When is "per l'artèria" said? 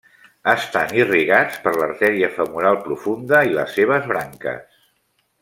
1.65-2.31